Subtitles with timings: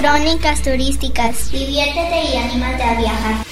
[0.00, 1.52] Crónicas turísticas.
[1.52, 3.44] Diviértete y anímate a viajar.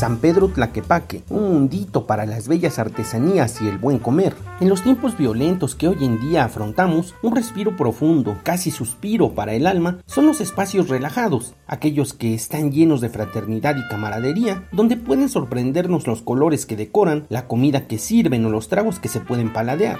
[0.00, 4.34] San Pedro Tlaquepaque, un mundito para las bellas artesanías y el buen comer.
[4.58, 9.52] En los tiempos violentos que hoy en día afrontamos, un respiro profundo, casi suspiro para
[9.52, 14.96] el alma, son los espacios relajados, aquellos que están llenos de fraternidad y camaradería, donde
[14.96, 19.20] pueden sorprendernos los colores que decoran, la comida que sirven o los tragos que se
[19.20, 19.98] pueden paladear.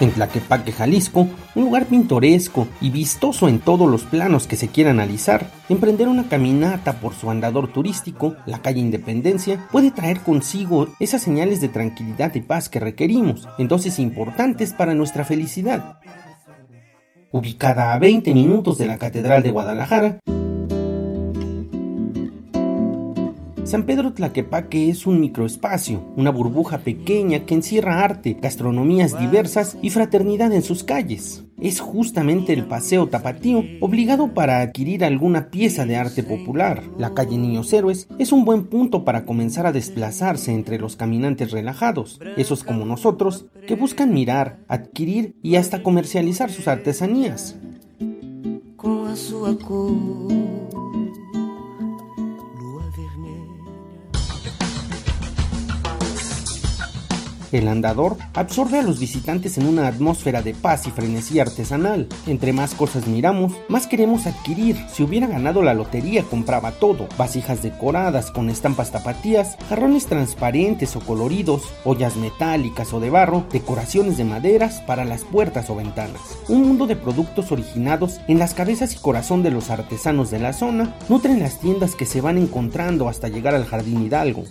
[0.00, 1.26] En Tlaquepaque, Jalisco,
[1.56, 6.28] un lugar pintoresco y vistoso en todos los planos que se quiera analizar, emprender una
[6.28, 12.32] caminata por su andador turístico, la calle Independencia, puede traer consigo esas señales de tranquilidad
[12.36, 15.98] y paz que requerimos, en dosis importantes para nuestra felicidad.
[17.32, 20.20] Ubicada a 20 minutos de la Catedral de Guadalajara,
[23.68, 29.90] San Pedro Tlaquepaque es un microespacio, una burbuja pequeña que encierra arte, gastronomías diversas y
[29.90, 31.44] fraternidad en sus calles.
[31.60, 36.82] Es justamente el paseo tapatío obligado para adquirir alguna pieza de arte popular.
[36.96, 41.50] La calle Niños Héroes es un buen punto para comenzar a desplazarse entre los caminantes
[41.50, 47.54] relajados, esos como nosotros, que buscan mirar, adquirir y hasta comercializar sus artesanías.
[57.50, 62.06] El andador absorbe a los visitantes en una atmósfera de paz y frenesí artesanal.
[62.26, 64.76] Entre más cosas miramos, más queremos adquirir.
[64.92, 67.08] Si hubiera ganado la lotería, compraba todo.
[67.16, 74.18] Vasijas decoradas con estampas tapatías, jarrones transparentes o coloridos, ollas metálicas o de barro, decoraciones
[74.18, 76.20] de maderas para las puertas o ventanas.
[76.48, 80.52] Un mundo de productos originados en las cabezas y corazón de los artesanos de la
[80.52, 84.44] zona nutren las tiendas que se van encontrando hasta llegar al Jardín Hidalgo.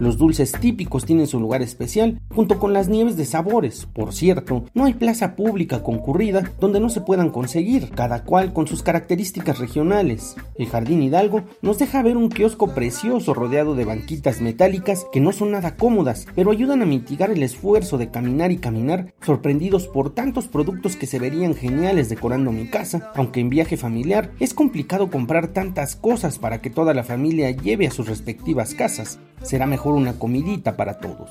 [0.00, 3.86] Los dulces típicos tienen su lugar especial, junto con las nieves de sabores.
[3.86, 8.66] Por cierto, no hay plaza pública concurrida donde no se puedan conseguir, cada cual con
[8.66, 10.36] sus características regionales.
[10.56, 15.32] El Jardín Hidalgo nos deja ver un kiosco precioso rodeado de banquitas metálicas que no
[15.32, 20.14] son nada cómodas, pero ayudan a mitigar el esfuerzo de caminar y caminar, sorprendidos por
[20.14, 25.10] tantos productos que se verían geniales decorando mi casa, aunque en viaje familiar es complicado
[25.10, 29.18] comprar tantas cosas para que toda la familia lleve a sus respectivas casas.
[29.42, 31.30] Será mejor una comidita para todos.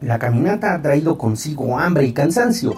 [0.00, 2.76] La caminata ha traído consigo hambre y cansancio.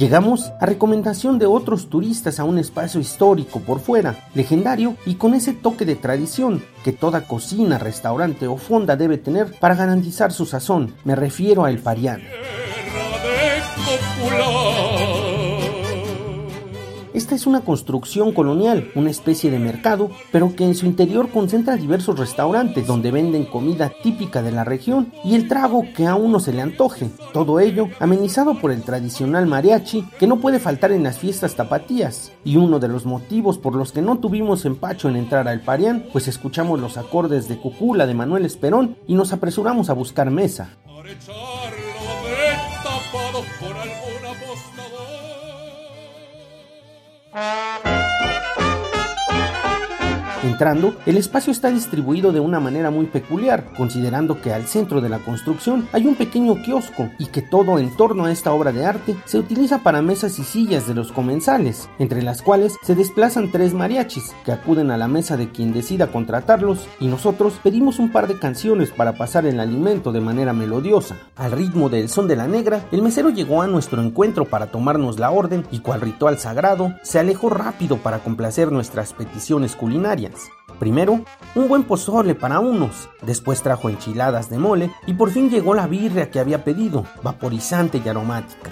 [0.00, 5.34] Llegamos a recomendación de otros turistas a un espacio histórico por fuera, legendario y con
[5.34, 10.46] ese toque de tradición que toda cocina, restaurante o fonda debe tener para garantizar su
[10.46, 10.94] sazón.
[11.04, 12.22] Me refiero a El Parián.
[17.30, 22.18] Es una construcción colonial, una especie de mercado, pero que en su interior concentra diversos
[22.18, 26.52] restaurantes donde venden comida típica de la región y el trago que a uno se
[26.52, 27.08] le antoje.
[27.32, 32.32] Todo ello amenizado por el tradicional mariachi que no puede faltar en las fiestas tapatías.
[32.44, 36.06] Y uno de los motivos por los que no tuvimos empacho en entrar al Parián,
[36.12, 40.76] pues escuchamos los acordes de Cucula de Manuel Esperón y nos apresuramos a buscar mesa.
[47.32, 47.89] Música
[51.06, 55.18] El espacio está distribuido de una manera muy peculiar, considerando que al centro de la
[55.18, 59.16] construcción hay un pequeño kiosco y que todo en torno a esta obra de arte
[59.24, 63.72] se utiliza para mesas y sillas de los comensales, entre las cuales se desplazan tres
[63.72, 68.28] mariachis que acuden a la mesa de quien decida contratarlos y nosotros pedimos un par
[68.28, 71.16] de canciones para pasar el alimento de manera melodiosa.
[71.36, 75.18] Al ritmo del son de la negra, el mesero llegó a nuestro encuentro para tomarnos
[75.18, 80.49] la orden y cual ritual sagrado se alejó rápido para complacer nuestras peticiones culinarias.
[80.80, 81.20] Primero,
[81.54, 85.86] un buen pozole para unos, después trajo enchiladas de mole y por fin llegó la
[85.86, 88.70] birria que había pedido, vaporizante y aromática.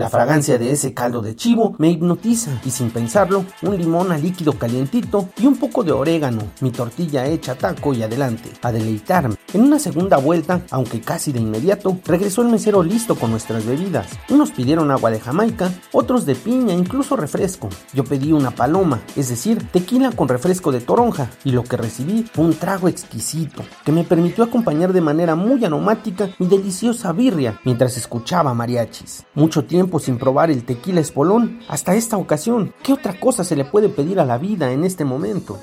[0.00, 4.16] La fragancia de ese caldo de chivo me hipnotiza y sin pensarlo, un limón a
[4.16, 9.36] líquido calientito y un poco de orégano, mi tortilla hecha taco y adelante, a deleitarme.
[9.52, 14.06] En una segunda vuelta, aunque casi de inmediato, regresó el mesero listo con nuestras bebidas.
[14.30, 17.68] Unos pidieron agua de Jamaica, otros de piña, incluso refresco.
[17.92, 22.22] Yo pedí una paloma, es decir, tequila con refresco de toronja, y lo que recibí
[22.22, 27.60] fue un trago exquisito, que me permitió acompañar de manera muy aromática mi deliciosa birria
[27.66, 29.26] mientras escuchaba mariachis.
[29.34, 29.64] Mucho
[29.98, 32.72] sin probar el tequila espolón hasta esta ocasión.
[32.82, 35.58] ¿Qué otra cosa se le puede pedir a la vida en este momento?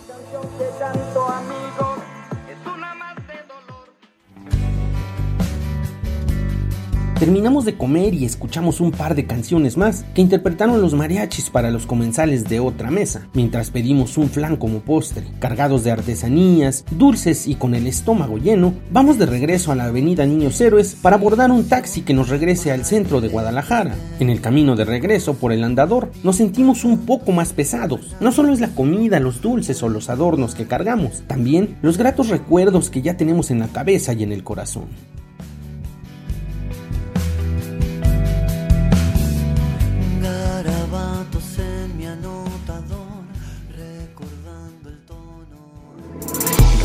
[7.20, 11.72] Terminamos de comer y escuchamos un par de canciones más que interpretaron los mariachis para
[11.72, 15.24] los comensales de otra mesa, mientras pedimos un flan como postre.
[15.40, 20.28] Cargados de artesanías, dulces y con el estómago lleno, vamos de regreso a la avenida
[20.28, 23.96] Niños Héroes para abordar un taxi que nos regrese al centro de Guadalajara.
[24.20, 28.16] En el camino de regreso por el andador nos sentimos un poco más pesados.
[28.20, 32.30] No solo es la comida, los dulces o los adornos que cargamos, también los gratos
[32.30, 35.17] recuerdos que ya tenemos en la cabeza y en el corazón.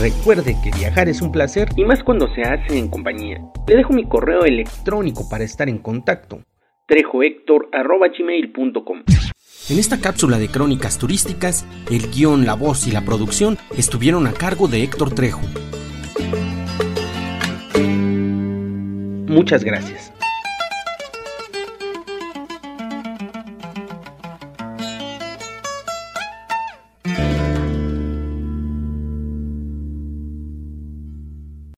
[0.02, 3.38] Recuerde que viajar es un placer y más cuando se hace en compañía.
[3.68, 6.42] Le dejo mi correo electrónico para estar en contacto.
[6.88, 9.04] trejohector.gmail.com
[9.70, 14.32] En esta cápsula de crónicas turísticas, el guion, la voz y la producción estuvieron a
[14.32, 15.42] cargo de Héctor Trejo.
[19.28, 20.12] Muchas gracias.